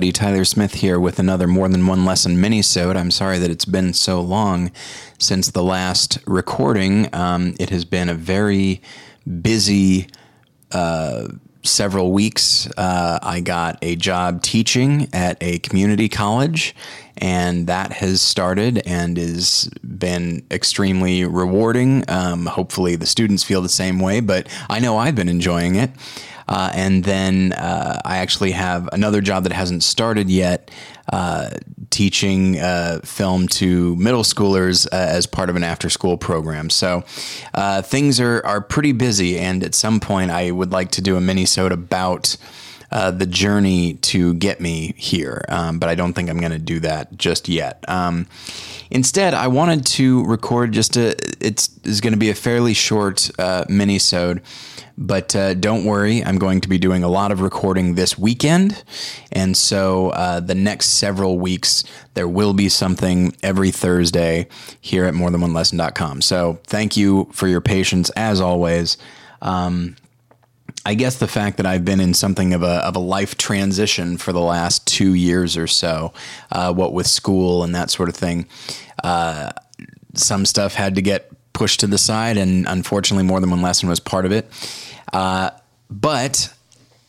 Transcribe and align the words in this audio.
everybody. 0.00 0.12
Tyler 0.12 0.46
Smith 0.46 0.76
here 0.76 0.98
with 0.98 1.18
another 1.18 1.46
More 1.46 1.68
Than 1.68 1.86
One 1.86 2.06
Lesson 2.06 2.36
minisode. 2.36 2.96
I'm 2.96 3.10
sorry 3.10 3.36
that 3.36 3.50
it's 3.50 3.66
been 3.66 3.92
so 3.92 4.22
long 4.22 4.72
since 5.18 5.50
the 5.50 5.62
last 5.62 6.18
recording. 6.26 7.14
Um, 7.14 7.54
it 7.60 7.68
has 7.68 7.84
been 7.84 8.08
a 8.08 8.14
very 8.14 8.80
busy 9.42 10.08
uh, 10.72 11.28
several 11.64 12.12
weeks. 12.12 12.66
Uh, 12.78 13.18
I 13.22 13.40
got 13.40 13.76
a 13.82 13.94
job 13.94 14.42
teaching 14.42 15.06
at 15.12 15.36
a 15.42 15.58
community 15.58 16.08
college, 16.08 16.74
and 17.18 17.66
that 17.66 17.92
has 17.92 18.22
started 18.22 18.78
and 18.86 19.18
has 19.18 19.68
been 19.84 20.46
extremely 20.50 21.26
rewarding. 21.26 22.04
Um, 22.08 22.46
hopefully, 22.46 22.96
the 22.96 23.04
students 23.04 23.42
feel 23.42 23.60
the 23.60 23.68
same 23.68 24.00
way, 24.00 24.20
but 24.20 24.48
I 24.70 24.80
know 24.80 24.96
I've 24.96 25.14
been 25.14 25.28
enjoying 25.28 25.74
it. 25.74 25.90
Uh, 26.50 26.70
and 26.74 27.04
then 27.04 27.52
uh, 27.52 28.00
I 28.04 28.18
actually 28.18 28.50
have 28.50 28.88
another 28.92 29.20
job 29.20 29.44
that 29.44 29.52
hasn't 29.52 29.84
started 29.84 30.28
yet, 30.28 30.70
uh, 31.12 31.50
teaching 31.90 32.58
uh, 32.58 33.00
film 33.04 33.46
to 33.48 33.94
middle 33.96 34.24
schoolers 34.24 34.86
uh, 34.86 34.96
as 34.96 35.26
part 35.26 35.48
of 35.48 35.56
an 35.56 35.62
after 35.62 35.88
school 35.88 36.18
program. 36.18 36.68
So 36.68 37.04
uh, 37.54 37.82
things 37.82 38.18
are, 38.18 38.44
are 38.44 38.60
pretty 38.60 38.92
busy. 38.92 39.38
And 39.38 39.62
at 39.62 39.76
some 39.76 40.00
point, 40.00 40.32
I 40.32 40.50
would 40.50 40.72
like 40.72 40.90
to 40.92 41.00
do 41.00 41.16
a 41.16 41.20
mini 41.20 41.46
about. 41.72 42.36
Uh, 42.92 43.10
the 43.10 43.26
journey 43.26 43.94
to 43.94 44.34
get 44.34 44.60
me 44.60 44.94
here, 44.96 45.44
um, 45.48 45.78
but 45.78 45.88
I 45.88 45.94
don't 45.94 46.12
think 46.12 46.28
I'm 46.28 46.40
going 46.40 46.52
to 46.52 46.58
do 46.58 46.80
that 46.80 47.16
just 47.16 47.48
yet. 47.48 47.84
Um, 47.88 48.26
instead, 48.90 49.32
I 49.32 49.46
wanted 49.46 49.86
to 49.86 50.24
record 50.24 50.72
just 50.72 50.96
a. 50.96 51.14
It's 51.40 51.70
is 51.84 52.00
going 52.00 52.14
to 52.14 52.18
be 52.18 52.30
a 52.30 52.34
fairly 52.34 52.74
short 52.74 53.30
uh, 53.38 53.64
mini-sode 53.68 54.42
but 55.00 55.34
uh, 55.34 55.54
don't 55.54 55.86
worry, 55.86 56.22
I'm 56.22 56.36
going 56.36 56.60
to 56.60 56.68
be 56.68 56.76
doing 56.76 57.02
a 57.02 57.08
lot 57.08 57.32
of 57.32 57.40
recording 57.40 57.94
this 57.94 58.18
weekend. 58.18 58.84
And 59.32 59.56
so 59.56 60.10
uh, 60.10 60.40
the 60.40 60.54
next 60.54 60.88
several 60.90 61.38
weeks, 61.38 61.84
there 62.12 62.28
will 62.28 62.52
be 62.52 62.68
something 62.68 63.34
every 63.42 63.70
Thursday 63.70 64.46
here 64.78 65.06
at 65.06 65.14
morethanonelesson.com. 65.14 66.20
So 66.20 66.60
thank 66.64 66.98
you 66.98 67.30
for 67.32 67.48
your 67.48 67.62
patience 67.62 68.10
as 68.10 68.42
always. 68.42 68.98
Um, 69.40 69.96
I 70.84 70.94
guess 70.94 71.16
the 71.16 71.28
fact 71.28 71.58
that 71.58 71.66
I've 71.66 71.84
been 71.84 72.00
in 72.00 72.14
something 72.14 72.54
of 72.54 72.62
a, 72.62 72.84
of 72.86 72.96
a 72.96 73.00
life 73.00 73.36
transition 73.36 74.16
for 74.16 74.32
the 74.32 74.40
last 74.40 74.86
two 74.86 75.14
years 75.14 75.56
or 75.56 75.66
so, 75.66 76.12
uh, 76.50 76.72
what 76.72 76.94
with 76.94 77.06
school 77.06 77.64
and 77.64 77.74
that 77.74 77.90
sort 77.90 78.08
of 78.08 78.16
thing, 78.16 78.46
uh, 79.04 79.52
some 80.14 80.46
stuff 80.46 80.74
had 80.74 80.94
to 80.94 81.02
get 81.02 81.30
pushed 81.52 81.80
to 81.80 81.86
the 81.86 81.98
side, 81.98 82.38
and 82.38 82.66
unfortunately, 82.66 83.24
more 83.24 83.40
than 83.40 83.50
one 83.50 83.60
lesson 83.60 83.88
was 83.88 84.00
part 84.00 84.24
of 84.24 84.32
it. 84.32 84.50
Uh, 85.12 85.50
but 85.90 86.54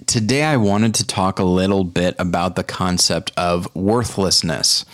today 0.05 0.43
I 0.43 0.57
wanted 0.57 0.95
to 0.95 1.07
talk 1.07 1.39
a 1.39 1.43
little 1.43 1.85
bit 1.85 2.15
about 2.19 2.55
the 2.57 2.63
concept 2.63 3.31
of 3.37 3.73
worthlessness. 3.73 4.85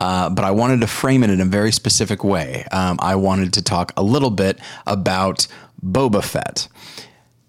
Uh, 0.00 0.28
but 0.30 0.44
I 0.44 0.50
wanted 0.50 0.80
to 0.80 0.86
frame 0.86 1.22
it 1.22 1.30
in 1.30 1.40
a 1.40 1.44
very 1.44 1.70
specific 1.70 2.24
way. 2.24 2.64
Um, 2.72 2.96
I 3.00 3.14
wanted 3.16 3.52
to 3.52 3.62
talk 3.62 3.92
a 3.96 4.02
little 4.02 4.30
bit 4.30 4.58
about 4.86 5.46
Boba 5.84 6.24
Fett 6.24 6.68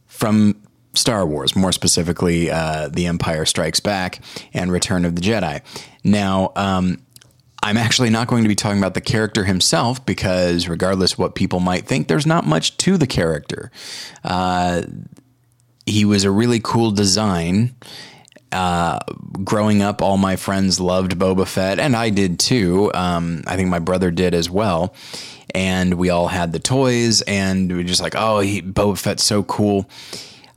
from 0.05 0.61
Star 0.97 1.25
Wars, 1.25 1.55
more 1.55 1.71
specifically, 1.71 2.49
uh, 2.49 2.89
The 2.89 3.05
Empire 3.07 3.45
Strikes 3.45 3.79
Back 3.79 4.19
and 4.53 4.71
Return 4.71 5.05
of 5.05 5.15
the 5.15 5.21
Jedi. 5.21 5.61
Now, 6.03 6.51
um, 6.55 6.99
I'm 7.63 7.77
actually 7.77 8.11
not 8.11 8.27
going 8.27 8.43
to 8.43 8.47
be 8.47 8.55
talking 8.55 8.77
about 8.77 8.93
the 8.93 9.01
character 9.01 9.43
himself 9.43 10.05
because, 10.05 10.67
regardless 10.67 11.17
what 11.17 11.33
people 11.33 11.59
might 11.59 11.87
think, 11.87 12.07
there's 12.07 12.27
not 12.27 12.45
much 12.45 12.77
to 12.77 12.97
the 12.97 13.07
character. 13.07 13.71
Uh, 14.23 14.83
he 15.85 16.05
was 16.05 16.23
a 16.23 16.31
really 16.31 16.59
cool 16.63 16.91
design. 16.91 17.75
Uh, 18.51 18.99
growing 19.43 19.81
up, 19.81 20.01
all 20.01 20.17
my 20.17 20.35
friends 20.35 20.79
loved 20.79 21.17
Boba 21.17 21.47
Fett, 21.47 21.79
and 21.79 21.95
I 21.95 22.09
did 22.09 22.39
too. 22.39 22.91
Um, 22.93 23.43
I 23.47 23.55
think 23.55 23.69
my 23.69 23.79
brother 23.79 24.11
did 24.11 24.33
as 24.33 24.49
well. 24.49 24.93
And 25.53 25.95
we 25.95 26.09
all 26.09 26.27
had 26.27 26.51
the 26.51 26.59
toys, 26.59 27.21
and 27.23 27.71
we 27.71 27.77
were 27.77 27.83
just 27.83 28.01
like, 28.01 28.13
"Oh, 28.15 28.39
he, 28.41 28.61
Boba 28.61 28.97
Fett's 28.97 29.23
so 29.23 29.41
cool." 29.43 29.89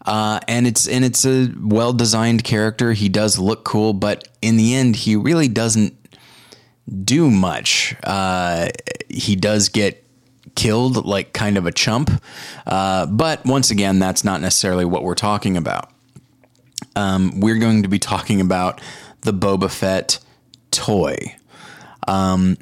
Uh, 0.09 0.41
and 0.49 0.67
it's 0.67 0.89
and 0.89 1.05
it's 1.05 1.27
a 1.27 1.53
well 1.61 1.93
designed 1.93 2.43
character. 2.43 2.95
He 2.95 3.11
does 3.11 3.39
look 3.39 3.63
cool, 3.65 3.93
but 3.93 4.27
in 4.41 4.57
the 4.57 4.75
end, 4.75 4.97
he 4.97 5.17
really 5.17 5.49
doesn't 5.49 5.95
do 7.05 7.31
much. 7.31 7.95
Uh, 8.03 8.69
he 9.11 9.37
does 9.37 9.69
get 9.69 10.03
killed 10.55 11.05
like 11.05 11.35
kind 11.35 11.59
of 11.59 11.67
a 11.67 11.73
chump, 11.73 12.11
uh, 12.67 13.05
but 13.05 13.45
once 13.45 13.71
again, 13.71 13.99
that's 13.99 14.25
not 14.25 14.41
necessarily 14.41 14.87
what 14.87 15.03
we're 15.03 15.15
talking 15.15 15.59
about. 15.59 15.93
Um, 16.97 17.39
we're 17.41 17.59
going 17.59 17.83
to 17.83 17.89
be 17.89 17.99
talking 17.99 18.41
about 18.41 18.81
the 19.21 19.33
Boba 19.35 19.71
Fett 19.71 20.21
toy. 20.71 21.37
Um, 22.07 22.57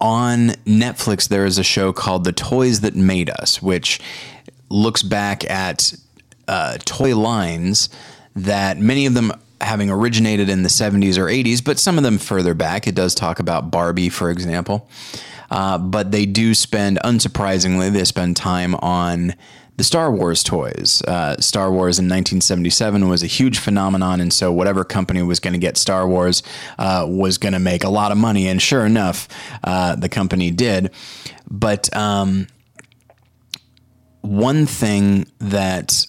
on 0.00 0.48
Netflix, 0.64 1.28
there 1.28 1.44
is 1.44 1.58
a 1.58 1.62
show 1.62 1.92
called 1.92 2.24
The 2.24 2.32
Toys 2.32 2.80
That 2.80 2.96
Made 2.96 3.28
Us, 3.28 3.60
which 3.60 4.00
looks 4.70 5.02
back 5.02 5.48
at 5.50 5.92
uh, 6.48 6.78
toy 6.84 7.16
lines 7.16 7.88
that 8.34 8.78
many 8.78 9.06
of 9.06 9.14
them 9.14 9.32
having 9.60 9.90
originated 9.90 10.48
in 10.48 10.62
the 10.62 10.68
70s 10.68 11.18
or 11.18 11.26
80s, 11.26 11.64
but 11.64 11.78
some 11.78 11.96
of 11.96 12.04
them 12.04 12.18
further 12.18 12.54
back. 12.54 12.86
It 12.86 12.94
does 12.94 13.14
talk 13.14 13.40
about 13.40 13.70
Barbie, 13.70 14.10
for 14.10 14.30
example. 14.30 14.88
Uh, 15.50 15.78
but 15.78 16.10
they 16.10 16.26
do 16.26 16.54
spend, 16.54 16.98
unsurprisingly, 17.04 17.92
they 17.92 18.04
spend 18.04 18.36
time 18.36 18.74
on 18.76 19.34
the 19.76 19.84
Star 19.84 20.10
Wars 20.10 20.42
toys. 20.42 21.02
Uh, 21.02 21.36
Star 21.38 21.70
Wars 21.70 21.98
in 21.98 22.06
1977 22.06 23.08
was 23.08 23.22
a 23.22 23.26
huge 23.26 23.58
phenomenon, 23.58 24.20
and 24.20 24.32
so 24.32 24.50
whatever 24.50 24.84
company 24.84 25.22
was 25.22 25.38
going 25.38 25.52
to 25.52 25.58
get 25.58 25.76
Star 25.76 26.08
Wars 26.08 26.42
uh, 26.78 27.06
was 27.08 27.38
going 27.38 27.52
to 27.52 27.58
make 27.58 27.84
a 27.84 27.90
lot 27.90 28.10
of 28.10 28.18
money, 28.18 28.48
and 28.48 28.60
sure 28.60 28.84
enough, 28.84 29.28
uh, 29.64 29.94
the 29.94 30.08
company 30.08 30.50
did. 30.50 30.90
But 31.48 31.94
um, 31.94 32.48
one 34.22 34.66
thing 34.66 35.26
that 35.38 36.06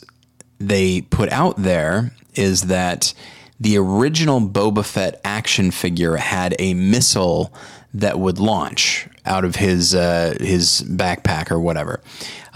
they 0.59 1.01
put 1.01 1.29
out 1.31 1.61
there 1.61 2.13
is 2.35 2.63
that 2.63 3.13
the 3.59 3.77
original 3.77 4.39
Boba 4.39 4.85
Fett 4.85 5.19
action 5.23 5.71
figure 5.71 6.15
had 6.17 6.55
a 6.59 6.73
missile 6.73 7.53
that 7.93 8.19
would 8.19 8.37
launch 8.37 9.07
out 9.25 9.43
of 9.43 9.55
his 9.55 9.95
uh, 9.95 10.35
his 10.39 10.83
backpack 10.87 11.51
or 11.51 11.59
whatever. 11.59 12.01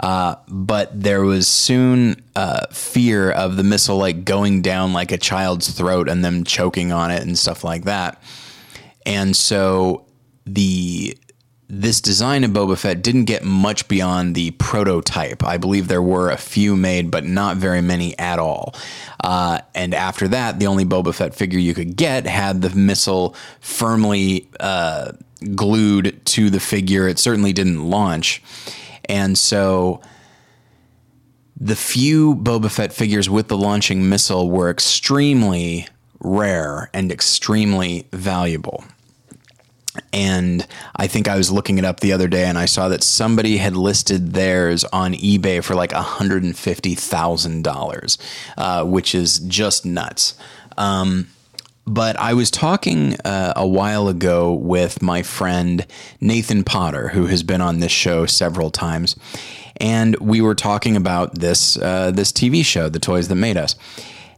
Uh, 0.01 0.35
but 0.47 0.99
there 0.99 1.21
was 1.21 1.47
soon 1.47 2.21
uh, 2.35 2.65
fear 2.71 3.31
of 3.31 3.55
the 3.55 3.63
missile 3.63 3.97
like 3.97 4.25
going 4.25 4.61
down 4.61 4.93
like 4.93 5.11
a 5.11 5.17
child's 5.17 5.69
throat 5.71 6.09
and 6.09 6.23
them 6.23 6.43
choking 6.43 6.91
on 6.91 7.11
it 7.11 7.21
and 7.21 7.37
stuff 7.37 7.63
like 7.63 7.83
that. 7.83 8.21
And 9.05 9.35
so 9.35 10.05
the 10.45 11.17
this 11.73 12.01
design 12.01 12.43
of 12.43 12.51
Boba 12.51 12.77
Fett 12.77 13.01
didn't 13.01 13.25
get 13.25 13.45
much 13.45 13.87
beyond 13.87 14.35
the 14.35 14.51
prototype. 14.51 15.41
I 15.41 15.55
believe 15.55 15.87
there 15.87 16.01
were 16.01 16.29
a 16.29 16.35
few 16.35 16.75
made, 16.75 17.09
but 17.09 17.23
not 17.23 17.55
very 17.55 17.79
many 17.79 18.17
at 18.19 18.39
all. 18.39 18.75
Uh, 19.23 19.61
and 19.73 19.93
after 19.93 20.27
that, 20.27 20.59
the 20.59 20.67
only 20.67 20.83
Boba 20.83 21.15
Fett 21.15 21.33
figure 21.33 21.59
you 21.59 21.73
could 21.73 21.95
get 21.95 22.27
had 22.27 22.61
the 22.61 22.71
missile 22.71 23.35
firmly 23.61 24.49
uh, 24.59 25.13
glued 25.55 26.19
to 26.25 26.49
the 26.49 26.59
figure. 26.59 27.07
It 27.07 27.19
certainly 27.19 27.53
didn't 27.53 27.89
launch. 27.89 28.43
And 29.05 29.37
so 29.37 30.01
the 31.55 31.77
few 31.77 32.35
Boba 32.35 32.69
Fett 32.69 32.91
figures 32.91 33.29
with 33.29 33.47
the 33.47 33.57
launching 33.57 34.09
missile 34.09 34.49
were 34.49 34.69
extremely 34.69 35.87
rare 36.19 36.89
and 36.93 37.13
extremely 37.13 38.07
valuable. 38.11 38.83
And 40.13 40.65
I 40.95 41.07
think 41.07 41.27
I 41.27 41.35
was 41.35 41.51
looking 41.51 41.77
it 41.77 41.83
up 41.83 41.99
the 41.99 42.13
other 42.13 42.29
day 42.29 42.45
and 42.45 42.57
I 42.57 42.65
saw 42.65 42.87
that 42.89 43.03
somebody 43.03 43.57
had 43.57 43.75
listed 43.75 44.33
theirs 44.33 44.83
on 44.85 45.13
eBay 45.13 45.63
for 45.63 45.75
like 45.75 45.91
$150,000, 45.91 48.17
uh, 48.57 48.83
which 48.85 49.13
is 49.13 49.37
just 49.39 49.85
nuts. 49.85 50.35
Um, 50.77 51.27
but 51.85 52.17
I 52.17 52.33
was 52.33 52.49
talking 52.51 53.15
uh, 53.25 53.53
a 53.55 53.67
while 53.67 54.07
ago 54.07 54.53
with 54.53 55.01
my 55.01 55.23
friend 55.23 55.85
Nathan 56.19 56.63
Potter, 56.63 57.09
who 57.09 57.25
has 57.25 57.43
been 57.43 57.59
on 57.59 57.79
this 57.79 57.91
show 57.91 58.25
several 58.25 58.71
times, 58.71 59.17
and 59.77 60.15
we 60.19 60.41
were 60.41 60.55
talking 60.55 60.95
about 60.95 61.35
this 61.35 61.77
uh, 61.77 62.11
this 62.11 62.31
TV 62.31 62.63
show, 62.63 62.87
The 62.87 62.99
Toys 62.99 63.29
That 63.29 63.35
Made 63.35 63.57
Us, 63.57 63.75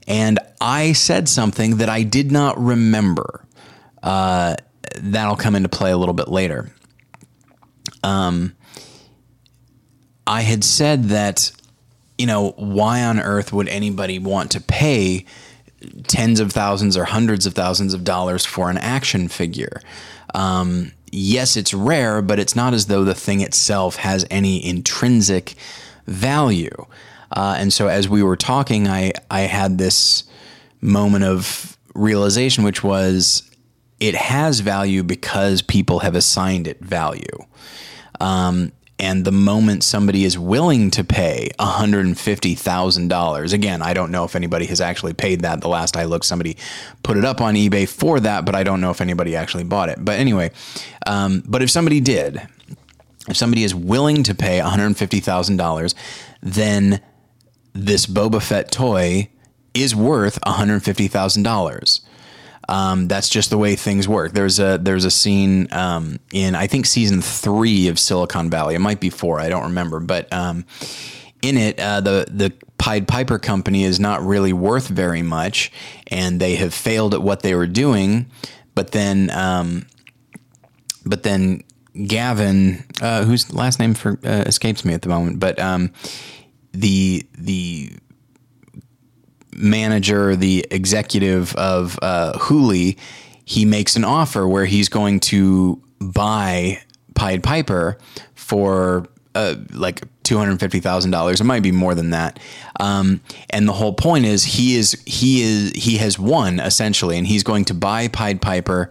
and 0.08 0.40
I 0.62 0.94
said 0.94 1.28
something 1.28 1.78
that 1.78 1.90
I 1.90 2.04
did 2.04 2.32
not 2.32 2.58
remember. 2.58 3.46
Uh, 4.02 4.56
that'll 4.98 5.36
come 5.36 5.56
into 5.56 5.70
play 5.70 5.92
a 5.92 5.98
little 5.98 6.14
bit 6.14 6.28
later. 6.28 6.72
Um, 8.04 8.56
I 10.26 10.42
had 10.42 10.64
said 10.64 11.06
that, 11.06 11.52
you 12.18 12.26
know, 12.26 12.52
why 12.52 13.04
on 13.04 13.20
earth 13.20 13.52
would 13.54 13.68
anybody 13.68 14.20
want 14.20 14.52
to 14.52 14.62
pay 14.62 15.26
tens 16.08 16.40
of 16.40 16.52
thousands 16.52 16.96
or 16.96 17.06
hundreds 17.06 17.46
of 17.46 17.54
thousands 17.54 17.94
of 17.94 18.04
dollars 18.04 18.46
for 18.46 18.70
an 18.70 18.78
action 18.78 19.28
figure? 19.28 19.82
Um, 20.34 20.92
yes, 21.12 21.58
it's 21.58 21.74
rare, 21.74 22.22
but 22.22 22.40
it's 22.40 22.56
not 22.56 22.74
as 22.74 22.88
though 22.88 23.04
the 23.04 23.16
thing 23.16 23.42
itself 23.42 23.98
has 23.98 24.26
any 24.32 24.66
intrinsic 24.66 25.56
value. 26.08 26.86
Uh, 27.32 27.56
and 27.58 27.74
so 27.74 27.88
as 27.88 28.08
we 28.08 28.24
were 28.24 28.38
talking, 28.38 28.88
I, 28.88 29.14
I 29.30 29.42
had 29.42 29.78
this 29.78 30.24
moment 30.82 31.24
of 31.24 31.78
realization, 31.96 32.64
which 32.64 32.84
was 32.84 33.50
it 34.00 34.16
has 34.16 34.60
value 34.60 35.04
because 35.04 35.62
people 35.62 36.00
have 36.00 36.16
assigned 36.16 36.68
it 36.68 36.80
value. 36.80 37.38
Um, 38.20 38.72
and 39.00 39.26
the 39.26 39.32
moment 39.32 39.84
somebody 39.84 40.24
is 40.24 40.38
willing 40.38 40.92
to 40.92 41.04
pay 41.04 41.50
$150,000, 41.60 43.54
again, 43.54 43.82
I 43.82 43.94
don't 43.94 44.12
know 44.12 44.24
if 44.24 44.36
anybody 44.36 44.66
has 44.68 44.80
actually 44.80 45.14
paid 45.14 45.42
that. 45.42 45.62
The 45.62 45.68
last 45.68 45.98
I 45.98 46.06
looked, 46.06 46.26
somebody 46.26 46.58
put 47.02 47.18
it 47.18 47.26
up 47.26 47.42
on 47.42 47.56
eBay 47.56 47.90
for 47.90 48.20
that, 48.20 48.46
but 48.46 48.56
I 48.56 48.64
don't 48.64 48.82
know 48.82 48.92
if 48.92 49.02
anybody 49.02 49.36
actually 49.36 49.64
bought 49.64 49.90
it. 49.90 49.98
But 50.00 50.20
anyway, 50.20 50.52
um, 51.08 51.44
but 51.46 51.62
if 51.62 51.70
somebody 51.70 52.00
did, 52.00 52.48
if 53.28 53.36
somebody 53.36 53.64
is 53.64 53.74
willing 53.74 54.24
to 54.24 54.36
pay 54.36 54.60
$150,000, 54.60 55.96
then 56.42 57.02
this 57.74 58.06
Boba 58.06 58.42
Fett 58.42 58.72
toy 58.72 59.30
is 59.74 59.96
worth 59.96 60.40
$150,000. 60.42 62.02
Um, 62.74 63.08
that's 63.08 63.30
just 63.30 63.52
the 63.52 63.58
way 63.60 63.76
things 63.76 64.08
work. 64.08 64.32
There's 64.32 64.60
a 64.60 64.80
there's 64.82 65.06
a 65.06 65.12
scene 65.12 65.68
um, 65.72 66.18
in 66.34 66.56
I 66.56 66.66
think 66.66 66.88
season 66.88 67.22
three 67.22 67.88
of 67.88 68.00
Silicon 68.00 68.50
Valley. 68.50 68.74
It 68.74 68.80
might 68.80 69.00
be 69.00 69.12
four. 69.12 69.40
I 69.40 69.48
don't 69.48 69.66
remember, 69.66 70.00
but 70.00 70.32
um, 70.34 70.66
in 71.44 71.56
it, 71.56 71.80
uh, 71.80 72.02
the 72.02 72.26
the 72.32 72.52
Pied 72.80 73.08
Piper 73.08 73.38
company 73.38 73.84
is 73.84 74.00
not 74.00 74.24
really 74.24 74.54
worth 74.54 74.88
very 74.88 75.22
much, 75.22 75.72
and 76.08 76.40
they 76.40 76.56
have 76.56 76.74
failed 76.74 77.14
at 77.14 77.22
what 77.22 77.44
they 77.44 77.54
were 77.54 77.68
doing. 77.68 78.26
But 78.74 78.92
then, 78.92 79.30
um, 79.30 79.86
but 81.06 81.22
then 81.22 81.64
Gavin, 82.08 82.86
uh, 83.04 83.24
whose 83.24 83.54
last 83.54 83.78
name 83.78 83.94
for, 83.94 84.18
uh, 84.24 84.46
escapes 84.48 84.84
me 84.84 84.96
at 84.96 85.04
the 85.04 85.10
moment, 85.10 85.40
but 85.40 85.60
um, 85.60 85.94
the 86.72 87.24
the 87.38 87.92
manager, 89.56 90.36
the 90.36 90.66
executive 90.72 91.56
of 91.56 91.98
uh, 92.02 92.34
Hooli, 92.40 92.98
he 93.46 93.66
makes 93.66 93.96
an 93.96 94.04
offer 94.04 94.48
where 94.48 94.66
he's 94.66 94.90
going 94.90 95.20
to 95.22 95.82
buy 96.00 96.82
Pied 97.16 97.44
Piper 97.44 97.98
for 98.36 99.08
uh, 99.36 99.56
like 99.72 100.02
two 100.24 100.38
hundred 100.38 100.60
fifty 100.60 100.80
thousand 100.80 101.12
dollars. 101.12 101.42
It 101.42 101.46
might 101.46 101.64
be 101.64 101.72
more 101.72 101.96
than 101.96 102.12
that. 102.12 102.40
Um, 102.80 103.20
and 103.50 103.68
the 103.68 103.74
whole 103.74 103.94
point 103.94 104.26
is 104.26 104.44
he 104.44 104.76
is 104.76 105.02
he 105.06 105.42
is 105.42 105.72
he 105.72 105.98
has 105.98 106.18
won 106.20 106.60
essentially, 106.60 107.18
and 107.18 107.28
he's 107.28 107.44
going 107.44 107.66
to 107.66 107.74
buy 107.74 108.08
Pied 108.08 108.42
Piper 108.42 108.90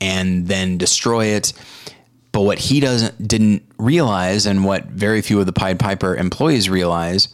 and 0.00 0.46
then 0.46 0.76
destroy 0.78 1.26
it. 1.26 1.52
But 2.32 2.42
what 2.42 2.58
he 2.58 2.80
doesn't 2.80 3.26
didn't 3.26 3.62
realize, 3.78 4.44
and 4.44 4.64
what 4.64 4.84
very 4.86 5.22
few 5.22 5.40
of 5.40 5.46
the 5.46 5.52
Pied 5.52 5.78
Piper 5.78 6.14
employees 6.14 6.68
realize, 6.68 7.28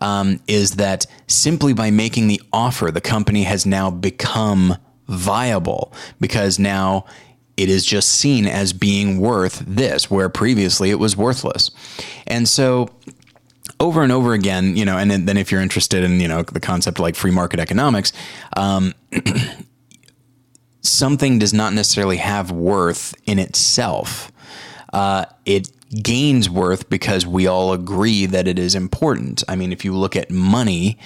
um, 0.00 0.40
is 0.46 0.72
that 0.72 1.06
simply 1.26 1.72
by 1.72 1.90
making 1.90 2.28
the 2.28 2.40
offer, 2.52 2.90
the 2.90 3.00
company 3.00 3.44
has 3.44 3.66
now 3.66 3.90
become 3.90 4.76
viable 5.08 5.92
because 6.20 6.58
now 6.58 7.04
it 7.56 7.68
is 7.68 7.84
just 7.86 8.08
seen 8.08 8.46
as 8.46 8.72
being 8.72 9.18
worth 9.18 9.62
this, 9.66 10.10
where 10.10 10.28
previously 10.28 10.90
it 10.90 10.98
was 10.98 11.16
worthless. 11.16 11.70
And 12.26 12.48
so 12.48 12.90
over 13.80 14.02
and 14.02 14.12
over 14.12 14.32
again, 14.34 14.76
you 14.76 14.84
know, 14.84 14.98
and 14.98 15.10
then 15.10 15.36
if 15.36 15.50
you're 15.50 15.60
interested 15.60 16.04
in, 16.04 16.20
you 16.20 16.28
know, 16.28 16.42
the 16.42 16.60
concept 16.60 16.98
of 16.98 17.02
like 17.02 17.14
free 17.14 17.30
market 17.30 17.60
economics, 17.60 18.12
um, 18.56 18.94
something 20.80 21.38
does 21.38 21.52
not 21.52 21.72
necessarily 21.72 22.16
have 22.16 22.50
worth 22.50 23.14
in 23.24 23.38
itself. 23.38 24.30
Uh, 24.96 25.26
it 25.44 25.70
gains 26.02 26.48
worth 26.48 26.88
because 26.88 27.26
we 27.26 27.46
all 27.46 27.74
agree 27.74 28.24
that 28.24 28.48
it 28.48 28.58
is 28.58 28.74
important. 28.74 29.44
I 29.46 29.54
mean, 29.54 29.70
if 29.70 29.84
you 29.84 29.94
look 29.94 30.16
at 30.16 30.30
money, 30.30 30.96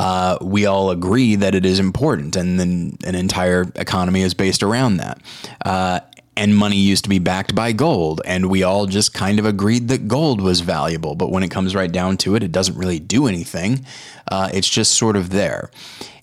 uh, 0.00 0.36
we 0.40 0.66
all 0.66 0.90
agree 0.90 1.36
that 1.36 1.54
it 1.54 1.64
is 1.64 1.78
important, 1.78 2.34
and 2.34 2.58
then 2.58 2.98
an 3.04 3.14
entire 3.14 3.66
economy 3.76 4.22
is 4.22 4.34
based 4.34 4.64
around 4.64 4.96
that. 4.96 5.22
Uh, 5.64 6.00
and 6.36 6.56
money 6.56 6.76
used 6.76 7.04
to 7.04 7.08
be 7.08 7.20
backed 7.20 7.54
by 7.54 7.70
gold, 7.70 8.20
and 8.24 8.50
we 8.50 8.64
all 8.64 8.86
just 8.86 9.14
kind 9.14 9.38
of 9.38 9.46
agreed 9.46 9.86
that 9.90 10.08
gold 10.08 10.40
was 10.40 10.58
valuable. 10.58 11.14
But 11.14 11.30
when 11.30 11.44
it 11.44 11.52
comes 11.52 11.72
right 11.76 11.92
down 11.92 12.16
to 12.18 12.34
it, 12.34 12.42
it 12.42 12.50
doesn't 12.50 12.76
really 12.76 12.98
do 12.98 13.28
anything. 13.28 13.86
Uh, 14.28 14.50
it's 14.52 14.68
just 14.68 14.94
sort 14.94 15.14
of 15.14 15.30
there. 15.30 15.70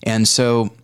And 0.02 0.28
so, 0.28 0.74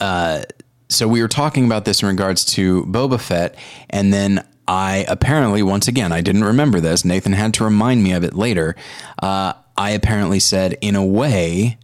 uh, 0.00 0.44
so 0.88 1.06
we 1.06 1.20
were 1.20 1.28
talking 1.28 1.66
about 1.66 1.84
this 1.84 2.00
in 2.00 2.08
regards 2.08 2.42
to 2.54 2.84
Boba 2.86 3.20
Fett, 3.20 3.54
and 3.90 4.14
then 4.14 4.42
I 4.72 5.04
apparently, 5.06 5.62
once 5.62 5.86
again, 5.86 6.12
I 6.12 6.22
didn't 6.22 6.44
remember 6.44 6.80
this. 6.80 7.04
Nathan 7.04 7.34
had 7.34 7.52
to 7.54 7.64
remind 7.64 8.02
me 8.02 8.12
of 8.12 8.24
it 8.24 8.32
later. 8.32 8.74
Uh, 9.22 9.52
I 9.76 9.90
apparently 9.90 10.40
said, 10.40 10.78
in 10.80 10.96
a 10.96 11.04
way, 11.04 11.76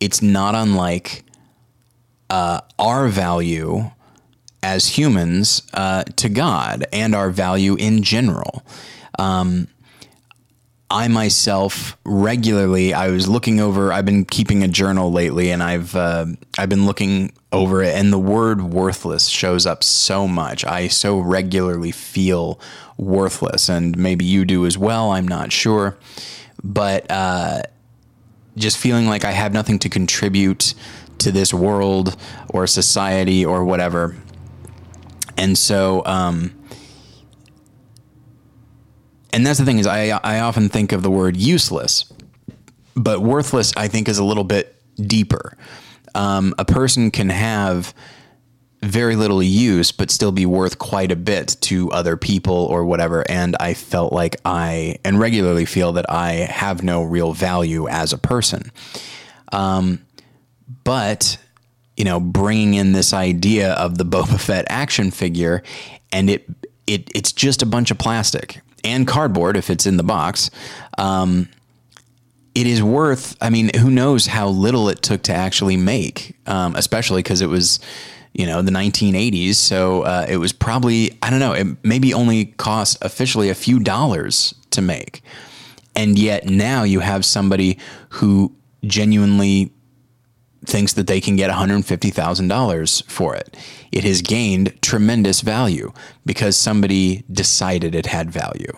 it's 0.00 0.20
not 0.20 0.56
unlike 0.56 1.22
uh, 2.28 2.62
our 2.80 3.06
value 3.06 3.92
as 4.60 4.98
humans 4.98 5.62
uh, 5.72 6.02
to 6.16 6.28
God 6.28 6.84
and 6.92 7.14
our 7.14 7.30
value 7.30 7.76
in 7.76 8.02
general. 8.02 8.66
Um, 9.20 9.68
I 10.90 11.08
myself 11.08 11.96
regularly, 12.04 12.94
I 12.94 13.08
was 13.08 13.28
looking 13.28 13.58
over. 13.58 13.92
I've 13.92 14.04
been 14.04 14.24
keeping 14.24 14.62
a 14.62 14.68
journal 14.68 15.10
lately, 15.10 15.50
and 15.50 15.60
I've 15.60 15.96
uh, 15.96 16.26
I've 16.58 16.68
been 16.68 16.86
looking 16.86 17.32
over 17.50 17.82
it, 17.82 17.94
and 17.96 18.12
the 18.12 18.18
word 18.18 18.62
worthless 18.62 19.26
shows 19.26 19.66
up 19.66 19.82
so 19.82 20.28
much. 20.28 20.64
I 20.64 20.86
so 20.86 21.18
regularly 21.18 21.90
feel 21.90 22.60
worthless, 22.96 23.68
and 23.68 23.98
maybe 23.98 24.24
you 24.24 24.44
do 24.44 24.64
as 24.64 24.78
well. 24.78 25.10
I'm 25.10 25.26
not 25.26 25.52
sure, 25.52 25.96
but 26.62 27.10
uh, 27.10 27.62
just 28.56 28.78
feeling 28.78 29.08
like 29.08 29.24
I 29.24 29.32
have 29.32 29.52
nothing 29.52 29.80
to 29.80 29.88
contribute 29.88 30.74
to 31.18 31.32
this 31.32 31.52
world 31.52 32.16
or 32.48 32.68
society 32.68 33.44
or 33.44 33.64
whatever, 33.64 34.14
and 35.36 35.58
so. 35.58 36.04
Um, 36.06 36.52
and 39.36 39.46
that's 39.46 39.58
the 39.58 39.66
thing 39.66 39.78
is 39.78 39.86
I 39.86 40.08
I 40.24 40.40
often 40.40 40.70
think 40.70 40.92
of 40.92 41.02
the 41.02 41.10
word 41.10 41.36
useless, 41.36 42.10
but 42.96 43.20
worthless 43.20 43.72
I 43.76 43.86
think 43.86 44.08
is 44.08 44.16
a 44.16 44.24
little 44.24 44.44
bit 44.44 44.74
deeper. 44.96 45.58
Um, 46.14 46.54
a 46.58 46.64
person 46.64 47.10
can 47.10 47.28
have 47.28 47.92
very 48.82 49.14
little 49.14 49.42
use, 49.42 49.92
but 49.92 50.10
still 50.10 50.32
be 50.32 50.46
worth 50.46 50.78
quite 50.78 51.12
a 51.12 51.16
bit 51.16 51.56
to 51.60 51.90
other 51.90 52.16
people 52.16 52.54
or 52.54 52.86
whatever. 52.86 53.28
And 53.28 53.56
I 53.60 53.74
felt 53.74 54.12
like 54.12 54.36
I, 54.44 54.96
and 55.04 55.18
regularly 55.18 55.66
feel 55.66 55.92
that 55.92 56.06
I 56.08 56.32
have 56.32 56.82
no 56.82 57.02
real 57.02 57.32
value 57.34 57.88
as 57.88 58.14
a 58.14 58.18
person. 58.18 58.70
Um, 59.52 60.06
but, 60.84 61.36
you 61.96 62.04
know, 62.04 62.20
bringing 62.20 62.74
in 62.74 62.92
this 62.92 63.12
idea 63.12 63.72
of 63.74 63.98
the 63.98 64.04
Boba 64.04 64.40
Fett 64.40 64.64
action 64.68 65.10
figure, 65.10 65.62
and 66.12 66.30
it, 66.30 66.48
it 66.86 67.10
it's 67.14 67.32
just 67.32 67.62
a 67.62 67.66
bunch 67.66 67.90
of 67.90 67.98
plastic 67.98 68.60
and 68.86 69.06
cardboard 69.06 69.56
if 69.56 69.70
it's 69.70 69.86
in 69.86 69.96
the 69.96 70.02
box. 70.02 70.50
Um, 70.98 71.48
it 72.54 72.66
is 72.66 72.82
worth. 72.82 73.36
I 73.40 73.50
mean, 73.50 73.70
who 73.76 73.90
knows 73.90 74.26
how 74.26 74.48
little 74.48 74.88
it 74.88 75.02
took 75.02 75.22
to 75.24 75.34
actually 75.34 75.76
make, 75.76 76.36
um, 76.46 76.74
especially 76.74 77.22
because 77.22 77.42
it 77.42 77.48
was, 77.48 77.80
you 78.32 78.46
know, 78.46 78.62
the 78.62 78.70
1980s. 78.70 79.56
So 79.56 80.02
uh, 80.02 80.26
it 80.26 80.38
was 80.38 80.54
probably 80.54 81.18
I 81.22 81.28
don't 81.28 81.40
know. 81.40 81.52
It 81.52 81.66
maybe 81.84 82.14
only 82.14 82.46
cost 82.46 82.96
officially 83.04 83.50
a 83.50 83.54
few 83.54 83.78
dollars 83.78 84.54
to 84.70 84.80
make, 84.80 85.20
and 85.94 86.18
yet 86.18 86.46
now 86.46 86.82
you 86.82 87.00
have 87.00 87.26
somebody 87.26 87.78
who 88.08 88.54
genuinely 88.86 89.72
thinks 90.66 90.92
that 90.94 91.06
they 91.06 91.20
can 91.20 91.36
get 91.36 91.50
$150,000 91.50 93.04
for 93.10 93.34
it. 93.34 93.56
It 93.92 94.04
has 94.04 94.20
gained 94.20 94.80
tremendous 94.82 95.40
value 95.40 95.92
because 96.24 96.56
somebody 96.56 97.24
decided 97.30 97.94
it 97.94 98.06
had 98.06 98.30
value. 98.30 98.72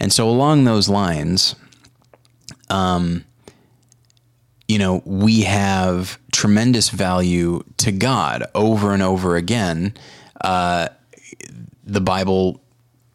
And 0.00 0.12
so, 0.12 0.28
along 0.28 0.64
those 0.64 0.88
lines, 0.88 1.54
um, 2.68 3.24
you 4.66 4.78
know, 4.78 5.02
we 5.04 5.42
have 5.42 6.18
tremendous 6.32 6.88
value 6.88 7.62
to 7.76 7.92
God 7.92 8.44
over 8.54 8.92
and 8.92 9.02
over 9.02 9.36
again. 9.36 9.94
Uh, 10.40 10.88
the 11.84 12.00
Bible 12.00 12.60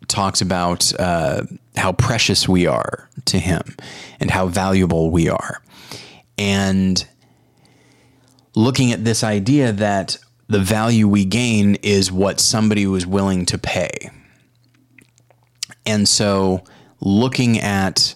talks 0.08 0.42
about 0.42 0.92
uh, 1.00 1.44
how 1.76 1.92
precious 1.92 2.48
we 2.48 2.66
are 2.66 3.10
to 3.26 3.40
Him 3.40 3.76
and 4.20 4.32
how 4.32 4.48
valuable 4.48 5.10
we 5.10 5.28
are. 5.28 5.62
And 6.38 7.06
looking 8.60 8.92
at 8.92 9.06
this 9.06 9.24
idea 9.24 9.72
that 9.72 10.18
the 10.48 10.60
value 10.60 11.08
we 11.08 11.24
gain 11.24 11.76
is 11.76 12.12
what 12.12 12.42
somebody 12.42 12.86
was 12.86 13.08
willing 13.08 13.46
to 13.46 13.58
pay. 13.58 14.12
And 15.86 16.10
so 16.10 16.66
looking 17.00 17.58
at 17.58 18.16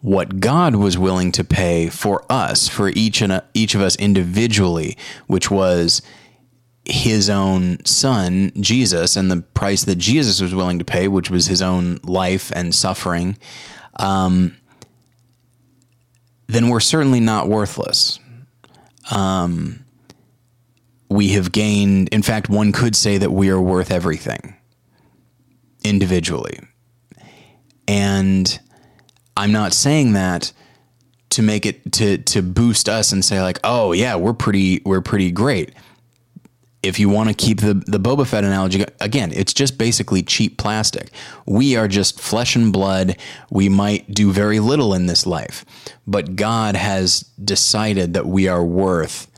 what 0.00 0.40
God 0.40 0.76
was 0.76 0.96
willing 0.96 1.32
to 1.32 1.44
pay 1.44 1.90
for 1.90 2.24
us, 2.30 2.66
for 2.66 2.88
each 2.88 3.20
and 3.20 3.30
a, 3.30 3.44
each 3.52 3.74
of 3.74 3.82
us 3.82 3.94
individually, 3.96 4.96
which 5.26 5.50
was 5.50 6.00
his 6.86 7.28
own 7.28 7.84
son, 7.84 8.52
Jesus, 8.58 9.16
and 9.16 9.30
the 9.30 9.42
price 9.42 9.84
that 9.84 9.96
Jesus 9.98 10.40
was 10.40 10.54
willing 10.54 10.78
to 10.78 10.84
pay, 10.84 11.08
which 11.08 11.30
was 11.30 11.46
his 11.46 11.60
own 11.60 11.98
life 12.04 12.50
and 12.54 12.74
suffering, 12.74 13.36
um, 13.96 14.56
then 16.46 16.70
we're 16.70 16.80
certainly 16.80 17.20
not 17.20 17.48
worthless. 17.48 18.18
Um, 19.10 19.84
we 21.08 21.28
have 21.30 21.52
gained, 21.52 22.08
in 22.10 22.22
fact, 22.22 22.48
one 22.48 22.72
could 22.72 22.94
say 22.94 23.18
that 23.18 23.32
we 23.32 23.48
are 23.48 23.60
worth 23.60 23.90
everything 23.90 24.56
individually. 25.84 26.58
And 27.86 28.58
I'm 29.36 29.52
not 29.52 29.72
saying 29.72 30.12
that 30.12 30.52
to 31.30 31.42
make 31.42 31.66
it 31.66 31.92
to 31.92 32.18
to 32.18 32.42
boost 32.42 32.88
us 32.88 33.12
and 33.12 33.24
say 33.24 33.40
like, 33.40 33.58
oh 33.64 33.92
yeah, 33.92 34.16
we're 34.16 34.34
pretty 34.34 34.82
we're 34.84 35.00
pretty 35.00 35.30
great. 35.30 35.72
If 36.82 37.00
you 37.00 37.08
want 37.08 37.28
to 37.28 37.34
keep 37.34 37.60
the 37.60 37.74
the 37.74 37.98
Boba 37.98 38.26
Fett 38.26 38.44
analogy 38.44 38.84
again, 39.00 39.32
it's 39.32 39.52
just 39.52 39.78
basically 39.78 40.22
cheap 40.22 40.58
plastic. 40.58 41.10
We 41.44 41.76
are 41.76 41.88
just 41.88 42.20
flesh 42.20 42.54
and 42.54 42.72
blood. 42.72 43.16
We 43.50 43.68
might 43.68 44.14
do 44.14 44.30
very 44.30 44.60
little 44.60 44.94
in 44.94 45.06
this 45.06 45.26
life, 45.26 45.64
but 46.06 46.36
God 46.36 46.76
has 46.76 47.20
decided 47.42 48.14
that 48.14 48.26
we 48.26 48.46
are 48.46 48.64
worth 48.64 49.28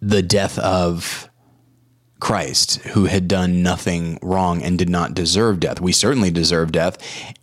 the 0.00 0.22
death 0.22 0.58
of 0.58 1.30
Christ, 2.18 2.76
who 2.82 3.06
had 3.06 3.26
done 3.26 3.62
nothing 3.62 4.18
wrong 4.22 4.62
and 4.62 4.78
did 4.78 4.88
not 4.88 5.14
deserve 5.14 5.60
death. 5.60 5.80
We 5.80 5.92
certainly 5.92 6.30
deserve 6.30 6.70
death, 6.70 6.96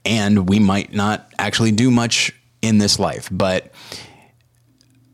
and 0.05 0.47
we 0.47 0.59
might 0.59 0.93
not 0.93 1.31
actually 1.37 1.71
do 1.71 1.91
much 1.91 2.33
in 2.61 2.77
this 2.77 2.99
life, 2.99 3.29
but 3.31 3.71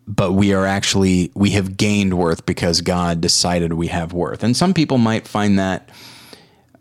but 0.08 0.34
we 0.34 0.54
are 0.54 0.66
actually 0.66 1.32
we 1.34 1.52
have 1.52 1.78
gained 1.78 2.18
worth 2.18 2.46
because 2.46 2.82
God 2.82 3.22
decided 3.22 3.74
we 3.74 3.88
have 3.88 4.14
worth. 4.14 4.44
And 4.44 4.56
some 4.56 4.74
people 4.74 4.98
might 4.98 5.28
find 5.28 5.58
that 5.60 5.90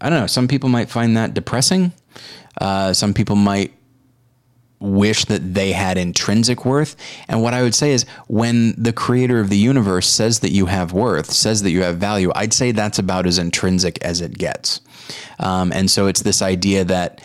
I 0.01 0.11
don't 0.11 0.21
know. 0.21 0.27
Some 0.27 0.49
people 0.49 0.69
might 0.69 0.91
find 0.91 1.17
that 1.17 1.35
depressing. 1.35 1.93
Uh, 2.61 2.93
some 2.93 3.15
people 3.15 3.37
might 3.37 3.73
wish 4.81 5.25
that 5.25 5.55
they 5.55 5.73
had 5.73 5.97
intrinsic 5.97 6.65
worth. 6.65 6.95
And 7.29 7.43
what 7.43 7.55
I 7.55 7.63
would 7.63 7.75
say 7.75 7.93
is 7.93 8.05
when 8.27 8.75
the 8.77 8.93
creator 8.93 9.41
of 9.41 9.49
the 9.49 9.57
universe 9.57 10.07
says 10.07 10.41
that 10.41 10.51
you 10.51 10.67
have 10.67 10.93
worth, 10.93 11.31
says 11.31 11.63
that 11.63 11.71
you 11.71 11.83
have 11.83 11.97
value, 11.97 12.31
I'd 12.35 12.53
say 12.53 12.71
that's 12.71 12.99
about 12.99 13.27
as 13.27 13.39
intrinsic 13.39 14.03
as 14.05 14.21
it 14.21 14.37
gets. 14.37 14.81
Um, 15.39 15.73
and 15.73 15.91
so 15.91 16.07
it's 16.07 16.23
this 16.23 16.43
idea 16.43 16.85
that 16.85 17.23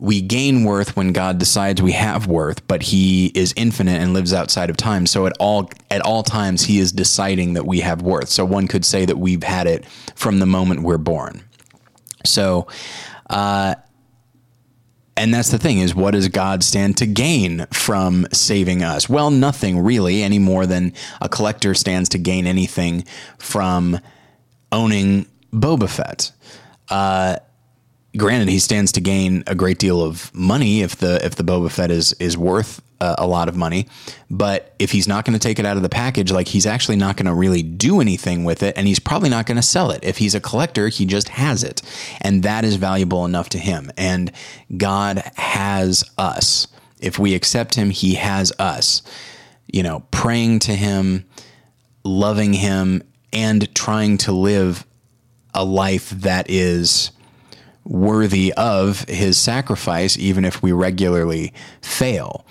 we 0.00 0.22
gain 0.22 0.64
worth 0.64 0.96
when 0.96 1.12
God 1.12 1.38
decides 1.38 1.82
we 1.82 1.92
have 1.92 2.26
worth, 2.26 2.66
but 2.66 2.82
he 2.82 3.26
is 3.34 3.52
infinite 3.54 4.00
and 4.00 4.14
lives 4.14 4.32
outside 4.32 4.70
of 4.70 4.78
time. 4.78 5.04
So 5.04 5.26
at 5.26 5.34
all 5.38 5.70
at 5.90 6.00
all 6.00 6.22
times 6.22 6.64
he 6.64 6.78
is 6.78 6.90
deciding 6.90 7.52
that 7.52 7.66
we 7.66 7.80
have 7.80 8.00
worth. 8.00 8.30
So 8.30 8.46
one 8.46 8.66
could 8.66 8.86
say 8.86 9.04
that 9.04 9.18
we've 9.18 9.42
had 9.42 9.66
it 9.66 9.84
from 10.14 10.38
the 10.38 10.46
moment 10.46 10.82
we're 10.82 10.96
born. 10.96 11.44
So 12.24 12.66
uh, 13.28 13.74
and 15.18 15.34
that's 15.34 15.50
the 15.50 15.58
thing 15.58 15.80
is 15.80 15.94
what 15.94 16.12
does 16.12 16.28
God 16.28 16.64
stand 16.64 16.96
to 16.96 17.06
gain 17.06 17.66
from 17.70 18.26
saving 18.32 18.82
us? 18.82 19.06
Well, 19.06 19.30
nothing 19.30 19.80
really 19.80 20.22
any 20.22 20.38
more 20.38 20.64
than 20.64 20.94
a 21.20 21.28
collector 21.28 21.74
stands 21.74 22.08
to 22.10 22.18
gain 22.18 22.46
anything 22.46 23.04
from 23.38 24.00
owning 24.72 25.26
Boba 25.52 25.90
Fett. 25.90 26.32
Uh, 26.88 27.36
granted, 28.16 28.48
he 28.48 28.58
stands 28.58 28.92
to 28.92 29.00
gain 29.00 29.44
a 29.46 29.54
great 29.54 29.78
deal 29.78 30.02
of 30.02 30.34
money 30.34 30.82
if 30.82 30.96
the 30.96 31.24
if 31.24 31.36
the 31.36 31.44
Boba 31.44 31.70
Fett 31.70 31.90
is 31.90 32.12
is 32.14 32.36
worth 32.36 32.82
uh, 33.00 33.14
a 33.18 33.26
lot 33.26 33.48
of 33.48 33.56
money. 33.56 33.86
But 34.30 34.74
if 34.78 34.90
he's 34.90 35.08
not 35.08 35.24
going 35.24 35.38
to 35.38 35.42
take 35.42 35.58
it 35.58 35.66
out 35.66 35.76
of 35.76 35.82
the 35.82 35.88
package, 35.88 36.30
like 36.30 36.48
he's 36.48 36.66
actually 36.66 36.96
not 36.96 37.16
going 37.16 37.26
to 37.26 37.34
really 37.34 37.62
do 37.62 38.00
anything 38.00 38.44
with 38.44 38.62
it, 38.62 38.76
and 38.76 38.86
he's 38.86 38.98
probably 38.98 39.28
not 39.28 39.46
going 39.46 39.56
to 39.56 39.62
sell 39.62 39.90
it. 39.90 40.04
If 40.04 40.18
he's 40.18 40.34
a 40.34 40.40
collector, 40.40 40.88
he 40.88 41.06
just 41.06 41.30
has 41.30 41.64
it, 41.64 41.82
and 42.20 42.42
that 42.42 42.64
is 42.64 42.76
valuable 42.76 43.24
enough 43.24 43.48
to 43.50 43.58
him. 43.58 43.90
And 43.96 44.32
God 44.76 45.22
has 45.36 46.04
us. 46.18 46.68
If 47.00 47.18
we 47.18 47.34
accept 47.34 47.74
Him, 47.74 47.90
He 47.90 48.14
has 48.14 48.52
us. 48.58 49.02
You 49.66 49.82
know, 49.82 50.04
praying 50.10 50.60
to 50.60 50.72
Him, 50.74 51.24
loving 52.04 52.52
Him, 52.52 53.02
and 53.32 53.72
trying 53.74 54.18
to 54.18 54.32
live 54.32 54.86
a 55.54 55.64
life 55.64 56.10
that 56.10 56.48
is 56.48 57.10
worthy 57.84 58.52
of 58.56 59.04
his 59.08 59.38
sacrifice, 59.38 60.18
even 60.18 60.44
if 60.44 60.62
we 60.62 60.72
regularly 60.72 61.52
fail. 61.80 62.46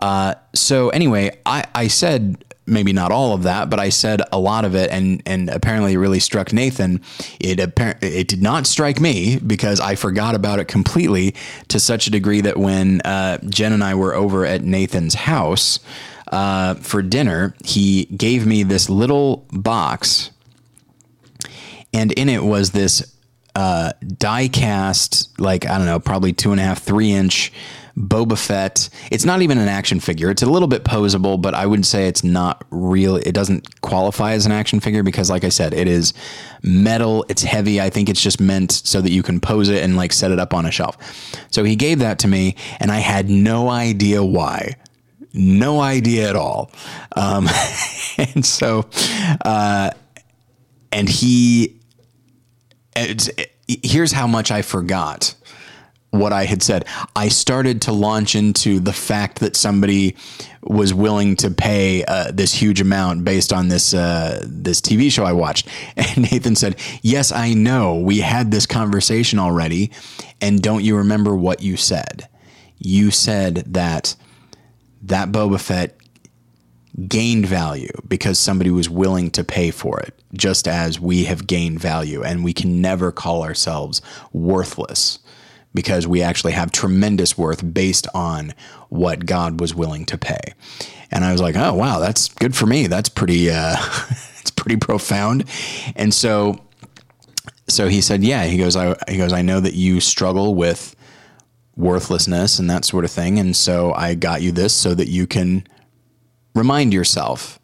Uh, 0.00 0.34
so 0.54 0.90
anyway, 0.90 1.36
I, 1.46 1.64
I 1.74 1.88
said 1.88 2.44
maybe 2.66 2.92
not 2.92 3.12
all 3.12 3.34
of 3.34 3.42
that, 3.42 3.68
but 3.70 3.78
I 3.78 3.90
said 3.90 4.22
a 4.32 4.38
lot 4.38 4.64
of 4.64 4.74
it, 4.74 4.90
and 4.90 5.22
and 5.26 5.48
apparently 5.50 5.96
really 5.96 6.20
struck 6.20 6.52
Nathan. 6.52 7.00
It 7.40 7.60
apparently 7.60 8.16
it 8.16 8.28
did 8.28 8.42
not 8.42 8.66
strike 8.66 9.00
me 9.00 9.38
because 9.38 9.80
I 9.80 9.94
forgot 9.94 10.34
about 10.34 10.58
it 10.58 10.68
completely 10.68 11.34
to 11.68 11.78
such 11.80 12.06
a 12.06 12.10
degree 12.10 12.40
that 12.40 12.56
when 12.56 13.00
uh, 13.02 13.38
Jen 13.48 13.72
and 13.72 13.84
I 13.84 13.94
were 13.94 14.14
over 14.14 14.46
at 14.46 14.62
Nathan's 14.62 15.14
house 15.14 15.80
uh, 16.28 16.74
for 16.74 17.02
dinner, 17.02 17.54
he 17.64 18.06
gave 18.06 18.46
me 18.46 18.62
this 18.62 18.88
little 18.88 19.46
box, 19.52 20.30
and 21.92 22.12
in 22.12 22.28
it 22.28 22.44
was 22.44 22.70
this 22.70 23.13
uh, 23.54 23.92
die 24.18 24.48
cast, 24.48 25.38
like 25.40 25.66
I 25.66 25.78
don't 25.78 25.86
know, 25.86 26.00
probably 26.00 26.32
two 26.32 26.52
and 26.52 26.60
a 26.60 26.64
half, 26.64 26.82
three 26.82 27.12
inch 27.12 27.52
Boba 27.96 28.36
Fett. 28.36 28.88
It's 29.12 29.24
not 29.24 29.42
even 29.42 29.58
an 29.58 29.68
action 29.68 30.00
figure. 30.00 30.28
It's 30.30 30.42
a 30.42 30.46
little 30.46 30.66
bit 30.66 30.84
posable, 30.84 31.40
but 31.40 31.54
I 31.54 31.66
wouldn't 31.66 31.86
say 31.86 32.08
it's 32.08 32.24
not 32.24 32.64
real. 32.70 33.16
It 33.16 33.32
doesn't 33.32 33.80
qualify 33.82 34.32
as 34.32 34.46
an 34.46 34.52
action 34.52 34.80
figure 34.80 35.04
because, 35.04 35.30
like 35.30 35.44
I 35.44 35.48
said, 35.48 35.72
it 35.72 35.86
is 35.86 36.12
metal. 36.62 37.24
It's 37.28 37.42
heavy. 37.42 37.80
I 37.80 37.90
think 37.90 38.08
it's 38.08 38.20
just 38.20 38.40
meant 38.40 38.72
so 38.72 39.00
that 39.00 39.10
you 39.10 39.22
can 39.22 39.40
pose 39.40 39.68
it 39.68 39.82
and 39.82 39.96
like 39.96 40.12
set 40.12 40.32
it 40.32 40.40
up 40.40 40.52
on 40.52 40.66
a 40.66 40.72
shelf. 40.72 40.96
So 41.50 41.62
he 41.62 41.76
gave 41.76 42.00
that 42.00 42.18
to 42.20 42.28
me, 42.28 42.56
and 42.80 42.90
I 42.90 42.98
had 42.98 43.28
no 43.28 43.68
idea 43.68 44.24
why 44.24 44.76
no 45.34 45.80
idea 45.80 46.30
at 46.30 46.36
all. 46.36 46.70
Um, 47.16 47.48
and 48.18 48.46
so, 48.46 48.88
uh, 49.44 49.90
and 50.92 51.08
he 51.08 51.80
it, 52.96 53.50
here's 53.66 54.12
how 54.12 54.26
much 54.26 54.50
I 54.50 54.62
forgot 54.62 55.34
what 56.10 56.32
I 56.32 56.44
had 56.44 56.62
said. 56.62 56.86
I 57.16 57.28
started 57.28 57.82
to 57.82 57.92
launch 57.92 58.36
into 58.36 58.78
the 58.78 58.92
fact 58.92 59.40
that 59.40 59.56
somebody 59.56 60.16
was 60.62 60.94
willing 60.94 61.34
to 61.36 61.50
pay 61.50 62.04
uh, 62.04 62.30
this 62.32 62.54
huge 62.54 62.80
amount 62.80 63.24
based 63.24 63.52
on 63.52 63.68
this 63.68 63.92
uh, 63.92 64.44
this 64.46 64.80
TV 64.80 65.10
show 65.10 65.24
I 65.24 65.32
watched. 65.32 65.68
And 65.96 66.30
Nathan 66.30 66.54
said, 66.54 66.76
"Yes, 67.02 67.32
I 67.32 67.54
know. 67.54 67.98
We 67.98 68.20
had 68.20 68.50
this 68.50 68.66
conversation 68.66 69.38
already. 69.38 69.90
And 70.40 70.62
don't 70.62 70.84
you 70.84 70.96
remember 70.96 71.34
what 71.34 71.62
you 71.62 71.76
said? 71.76 72.28
You 72.78 73.10
said 73.10 73.64
that 73.74 74.14
that 75.02 75.30
Boba 75.30 75.60
Fett 75.60 75.96
gained 77.08 77.46
value 77.46 77.90
because 78.06 78.38
somebody 78.38 78.70
was 78.70 78.88
willing 78.88 79.30
to 79.32 79.42
pay 79.42 79.70
for 79.70 80.00
it, 80.00 80.14
just 80.32 80.68
as 80.68 81.00
we 81.00 81.24
have 81.24 81.46
gained 81.46 81.80
value. 81.80 82.22
And 82.22 82.44
we 82.44 82.52
can 82.52 82.80
never 82.80 83.10
call 83.10 83.42
ourselves 83.42 84.00
worthless 84.32 85.18
because 85.74 86.06
we 86.06 86.22
actually 86.22 86.52
have 86.52 86.70
tremendous 86.70 87.36
worth 87.36 87.74
based 87.74 88.06
on 88.14 88.54
what 88.90 89.26
God 89.26 89.60
was 89.60 89.74
willing 89.74 90.04
to 90.06 90.16
pay. 90.16 90.54
And 91.10 91.24
I 91.24 91.32
was 91.32 91.40
like, 91.40 91.56
oh, 91.56 91.74
wow, 91.74 91.98
that's 91.98 92.28
good 92.28 92.56
for 92.56 92.66
me. 92.66 92.86
That's 92.86 93.08
pretty, 93.08 93.50
uh, 93.50 93.76
it's 94.38 94.52
pretty 94.52 94.76
profound. 94.76 95.44
And 95.96 96.14
so, 96.14 96.60
so 97.68 97.88
he 97.88 98.00
said, 98.00 98.22
yeah, 98.22 98.44
he 98.44 98.56
goes, 98.56 98.76
I, 98.76 98.94
he 99.08 99.16
goes, 99.16 99.32
I 99.32 99.42
know 99.42 99.58
that 99.58 99.74
you 99.74 100.00
struggle 100.00 100.54
with 100.54 100.94
worthlessness 101.76 102.60
and 102.60 102.70
that 102.70 102.84
sort 102.84 103.04
of 103.04 103.10
thing. 103.10 103.40
And 103.40 103.56
so 103.56 103.92
I 103.94 104.14
got 104.14 104.42
you 104.42 104.52
this 104.52 104.72
so 104.72 104.94
that 104.94 105.08
you 105.08 105.26
can 105.26 105.66
remind 106.54 106.92
yourself 106.92 107.58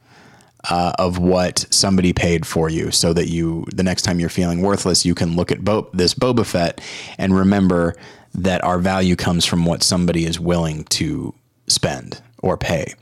uh, 0.68 0.92
of 0.98 1.18
what 1.18 1.66
somebody 1.70 2.12
paid 2.12 2.46
for 2.46 2.68
you 2.68 2.90
so 2.90 3.12
that 3.12 3.28
you 3.28 3.64
the 3.74 3.82
next 3.82 4.02
time 4.02 4.20
you're 4.20 4.28
feeling 4.28 4.60
worthless 4.60 5.06
you 5.06 5.14
can 5.14 5.34
look 5.34 5.50
at 5.50 5.64
Bo- 5.64 5.88
this 5.94 6.12
Boba 6.12 6.44
Fett 6.44 6.80
and 7.16 7.34
remember 7.34 7.94
that 8.34 8.62
our 8.62 8.78
value 8.78 9.16
comes 9.16 9.46
from 9.46 9.64
what 9.64 9.82
somebody 9.82 10.24
is 10.26 10.38
willing 10.38 10.84
to 10.84 11.34
spend 11.66 12.20
or 12.42 12.56
pay. 12.56 12.94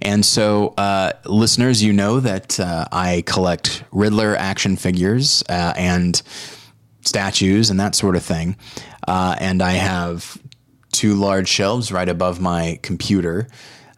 And 0.00 0.24
so, 0.24 0.74
uh, 0.76 1.12
listeners, 1.26 1.82
you 1.82 1.92
know 1.92 2.20
that 2.20 2.58
uh, 2.58 2.86
I 2.90 3.22
collect 3.26 3.84
Riddler 3.92 4.34
action 4.36 4.76
figures 4.76 5.44
uh, 5.48 5.74
and 5.76 6.20
statues 7.02 7.70
and 7.70 7.78
that 7.78 7.94
sort 7.94 8.16
of 8.16 8.24
thing. 8.24 8.56
Uh, 9.06 9.36
and 9.38 9.62
I 9.62 9.72
have 9.72 10.38
two 10.90 11.14
large 11.14 11.48
shelves 11.48 11.92
right 11.92 12.08
above 12.08 12.40
my 12.40 12.78
computer 12.82 13.48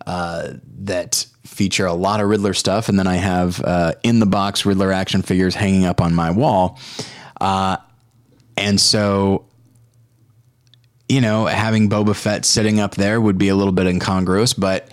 uh, 0.06 0.54
that 0.80 1.26
feature 1.44 1.86
a 1.86 1.94
lot 1.94 2.20
of 2.20 2.28
Riddler 2.28 2.54
stuff, 2.54 2.88
and 2.88 2.98
then 2.98 3.06
I 3.06 3.16
have 3.16 3.60
uh, 3.62 3.94
in 4.02 4.18
the 4.20 4.26
box 4.26 4.66
Riddler 4.66 4.92
action 4.92 5.22
figures 5.22 5.54
hanging 5.54 5.84
up 5.84 6.00
on 6.00 6.14
my 6.14 6.30
wall. 6.30 6.78
Uh, 7.40 7.76
and 8.56 8.80
so, 8.80 9.46
you 11.08 11.20
know, 11.20 11.46
having 11.46 11.88
Boba 11.88 12.14
Fett 12.14 12.44
sitting 12.44 12.80
up 12.80 12.94
there 12.94 13.20
would 13.20 13.38
be 13.38 13.48
a 13.48 13.56
little 13.56 13.72
bit 13.72 13.86
incongruous, 13.86 14.54
but 14.54 14.88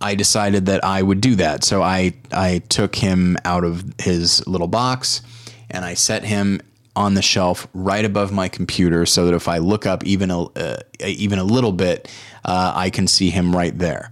I 0.00 0.14
decided 0.14 0.66
that 0.66 0.84
I 0.84 1.02
would 1.02 1.20
do 1.20 1.36
that. 1.36 1.64
So 1.64 1.82
I 1.82 2.14
I 2.32 2.58
took 2.68 2.94
him 2.94 3.36
out 3.44 3.64
of 3.64 3.84
his 3.98 4.46
little 4.46 4.68
box 4.68 5.22
and 5.70 5.84
I 5.84 5.94
set 5.94 6.24
him 6.24 6.60
on 6.94 7.14
the 7.14 7.22
shelf 7.22 7.66
right 7.72 8.04
above 8.04 8.32
my 8.32 8.48
computer 8.48 9.06
so 9.06 9.26
that 9.26 9.34
if 9.34 9.48
I 9.48 9.58
look 9.58 9.86
up 9.86 10.04
even 10.04 10.30
a 10.30 10.42
uh, 10.42 10.76
even 11.04 11.38
a 11.38 11.44
little 11.44 11.72
bit, 11.72 12.10
uh, 12.44 12.72
I 12.74 12.90
can 12.90 13.06
see 13.06 13.30
him 13.30 13.56
right 13.56 13.78
there. 13.78 14.10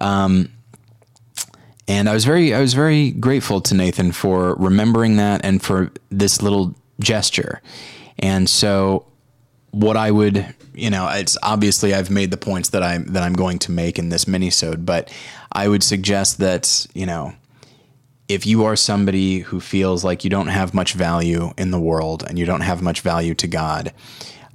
Um, 0.00 0.48
And 1.88 2.08
I 2.08 2.14
was 2.14 2.24
very 2.24 2.52
I 2.52 2.60
was 2.60 2.74
very 2.74 3.12
grateful 3.12 3.60
to 3.60 3.74
Nathan 3.74 4.12
for 4.12 4.56
remembering 4.56 5.18
that 5.18 5.44
and 5.44 5.62
for 5.62 5.92
this 6.10 6.42
little 6.42 6.74
gesture. 6.98 7.60
And 8.18 8.48
so 8.48 9.06
what 9.70 9.96
I 9.96 10.10
would, 10.10 10.54
you 10.74 10.90
know, 10.90 11.08
it's 11.08 11.36
obviously 11.42 11.94
I've 11.94 12.10
made 12.10 12.30
the 12.30 12.36
points 12.36 12.70
that 12.70 12.82
I'm 12.82 13.12
that 13.12 13.22
I'm 13.22 13.34
going 13.34 13.60
to 13.60 13.72
make 13.72 13.98
in 14.00 14.08
this 14.08 14.24
minisode, 14.24 14.84
but 14.84 15.12
I 15.52 15.68
would 15.68 15.82
suggest 15.84 16.38
that, 16.38 16.86
you 16.92 17.06
know, 17.06 17.34
if 18.28 18.46
you 18.46 18.64
are 18.64 18.76
somebody 18.76 19.40
who 19.40 19.60
feels 19.60 20.04
like 20.04 20.24
you 20.24 20.30
don't 20.30 20.48
have 20.48 20.74
much 20.74 20.94
value 20.94 21.52
in 21.56 21.70
the 21.70 21.80
world 21.80 22.24
and 22.26 22.38
you 22.38 22.46
don't 22.46 22.62
have 22.62 22.82
much 22.82 23.00
value 23.00 23.34
to 23.34 23.46
God, 23.46 23.92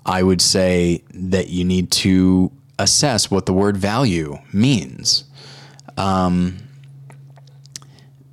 I 0.05 0.23
would 0.23 0.41
say 0.41 1.03
that 1.13 1.49
you 1.49 1.63
need 1.63 1.91
to 1.91 2.51
assess 2.79 3.29
what 3.29 3.45
the 3.45 3.53
word 3.53 3.77
value 3.77 4.37
means. 4.51 5.23
Um, 5.97 6.57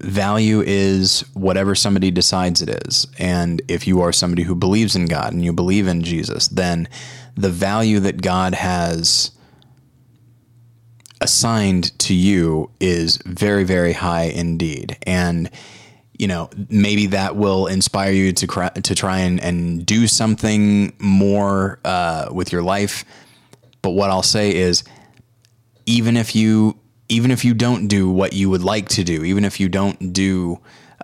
value 0.00 0.62
is 0.62 1.20
whatever 1.34 1.74
somebody 1.74 2.10
decides 2.10 2.62
it 2.62 2.86
is. 2.86 3.06
And 3.18 3.60
if 3.68 3.86
you 3.86 4.00
are 4.00 4.12
somebody 4.12 4.42
who 4.42 4.54
believes 4.54 4.96
in 4.96 5.06
God 5.06 5.32
and 5.32 5.44
you 5.44 5.52
believe 5.52 5.86
in 5.86 6.02
Jesus, 6.02 6.48
then 6.48 6.88
the 7.36 7.50
value 7.50 8.00
that 8.00 8.22
God 8.22 8.54
has 8.54 9.32
assigned 11.20 11.98
to 12.00 12.14
you 12.14 12.70
is 12.80 13.18
very, 13.24 13.64
very 13.64 13.92
high 13.92 14.24
indeed. 14.24 14.96
And 15.02 15.50
you 16.18 16.26
know, 16.26 16.50
maybe 16.68 17.06
that 17.06 17.36
will 17.36 17.68
inspire 17.68 18.10
you 18.10 18.32
to 18.32 18.70
to 18.82 18.94
try 18.94 19.20
and, 19.20 19.40
and 19.40 19.86
do 19.86 20.06
something 20.08 20.92
more 20.98 21.78
uh, 21.84 22.28
with 22.32 22.52
your 22.52 22.62
life. 22.62 23.04
But 23.82 23.90
what 23.90 24.10
I'll 24.10 24.24
say 24.24 24.54
is, 24.54 24.82
even 25.86 26.16
if 26.16 26.34
you 26.34 26.76
even 27.08 27.30
if 27.30 27.44
you 27.44 27.54
don't 27.54 27.86
do 27.86 28.10
what 28.10 28.32
you 28.32 28.50
would 28.50 28.62
like 28.62 28.88
to 28.90 29.04
do, 29.04 29.24
even 29.24 29.44
if 29.44 29.60
you 29.60 29.68
don't 29.68 30.12
do 30.12 30.58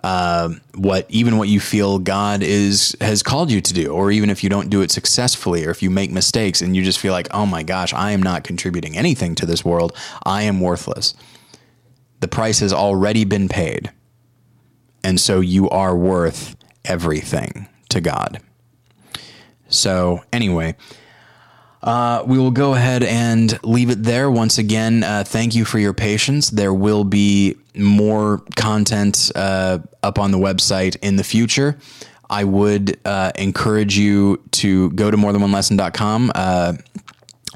uh, 0.05 0.53
what 0.75 1.07
even 1.09 1.35
what 1.39 1.49
you 1.49 1.59
feel 1.59 1.97
God 1.97 2.43
is 2.43 2.95
has 3.01 3.23
called 3.23 3.49
you 3.49 3.59
to 3.59 3.73
do, 3.73 3.91
or 3.91 4.11
even 4.11 4.29
if 4.29 4.43
you 4.43 4.51
don't 4.51 4.69
do 4.69 4.83
it 4.83 4.91
successfully, 4.91 5.65
or 5.65 5.71
if 5.71 5.81
you 5.81 5.89
make 5.89 6.11
mistakes 6.11 6.61
and 6.61 6.75
you 6.75 6.83
just 6.83 6.99
feel 6.99 7.11
like, 7.11 7.27
oh 7.31 7.47
my 7.47 7.63
gosh, 7.63 7.91
I 7.91 8.11
am 8.11 8.21
not 8.21 8.43
contributing 8.43 8.95
anything 8.95 9.33
to 9.33 9.47
this 9.47 9.65
world, 9.65 9.97
I 10.23 10.43
am 10.43 10.61
worthless. 10.61 11.15
The 12.19 12.27
price 12.27 12.59
has 12.59 12.71
already 12.71 13.25
been 13.25 13.49
paid, 13.49 13.91
and 15.03 15.19
so 15.19 15.39
you 15.39 15.71
are 15.71 15.97
worth 15.97 16.55
everything 16.85 17.67
to 17.89 17.99
God. 17.99 18.39
So 19.69 20.23
anyway. 20.31 20.75
Uh, 21.85 22.23
we 22.25 22.39
will 22.39 22.51
go 22.51 22.73
ahead 22.73 23.03
and 23.03 23.63
leave 23.63 23.91
it 23.91 24.01
there. 24.01 24.29
Once 24.31 24.57
again, 24.57 25.03
uh, 25.03 25.23
thank 25.23 25.53
you 25.53 25.63
for 25.63 25.77
your 25.77 25.93
patience. 25.93 26.49
There 26.49 26.73
will 26.73 27.03
be 27.03 27.57
more 27.75 28.41
content 28.55 29.31
uh, 29.35 29.79
up 30.01 30.17
on 30.17 30.31
the 30.31 30.39
website 30.39 30.97
in 31.03 31.15
the 31.15 31.23
future. 31.23 31.77
I 32.27 32.43
would 32.43 32.99
uh, 33.05 33.31
encourage 33.35 33.97
you 33.99 34.41
to 34.53 34.89
go 34.91 35.11
to 35.11 35.17
morethanonelesson.com. 35.17 36.31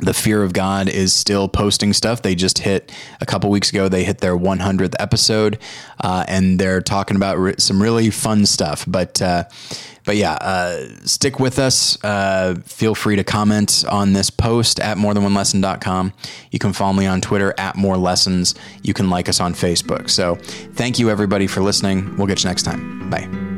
The 0.01 0.13
Fear 0.13 0.43
of 0.43 0.53
God 0.53 0.89
is 0.89 1.13
still 1.13 1.47
posting 1.47 1.93
stuff. 1.93 2.21
They 2.21 2.35
just 2.35 2.59
hit 2.59 2.91
a 3.21 3.25
couple 3.25 3.49
weeks 3.49 3.69
ago. 3.69 3.89
They 3.89 4.03
hit 4.03 4.19
their 4.19 4.37
100th 4.37 4.95
episode, 4.99 5.59
uh, 6.01 6.25
and 6.27 6.59
they're 6.59 6.81
talking 6.81 7.15
about 7.15 7.37
re- 7.37 7.55
some 7.57 7.81
really 7.81 8.09
fun 8.09 8.45
stuff. 8.45 8.85
But 8.87 9.21
uh, 9.21 9.45
but 10.05 10.15
yeah, 10.15 10.33
uh, 10.33 10.87
stick 11.05 11.39
with 11.39 11.59
us. 11.59 12.03
Uh, 12.03 12.55
feel 12.65 12.95
free 12.95 13.15
to 13.15 13.23
comment 13.23 13.83
on 13.87 14.13
this 14.13 14.31
post 14.31 14.79
at 14.79 14.97
morethanonelesson.com. 14.97 16.13
You 16.51 16.57
can 16.59 16.73
follow 16.73 16.93
me 16.93 17.05
on 17.05 17.21
Twitter 17.21 17.53
at 17.59 17.75
more 17.75 17.97
lessons. 17.97 18.55
You 18.81 18.95
can 18.95 19.09
like 19.09 19.29
us 19.29 19.39
on 19.39 19.53
Facebook. 19.53 20.09
So 20.09 20.35
thank 20.73 20.97
you 20.97 21.11
everybody 21.11 21.45
for 21.45 21.61
listening. 21.61 22.17
We'll 22.17 22.27
get 22.27 22.43
you 22.43 22.49
next 22.49 22.63
time. 22.63 23.09
Bye. 23.09 23.48